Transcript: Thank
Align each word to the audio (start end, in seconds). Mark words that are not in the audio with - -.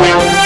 Thank 0.00 0.37